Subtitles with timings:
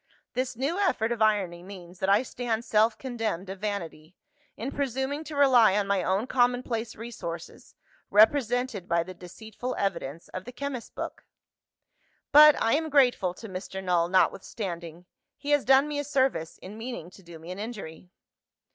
[0.33, 4.15] This new effort of irony means that I stand self condemned of vanity,
[4.57, 7.75] in presuming to rely on my own commonplace resources
[8.09, 11.25] represented by the deceitful evidence of the chemist's book!
[12.31, 13.83] "But I am grateful to Mr.
[13.83, 15.05] Null, notwithstanding:
[15.37, 18.09] he has done me a service, in meaning to do me an injury.